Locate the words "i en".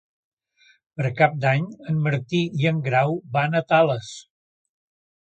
2.65-2.83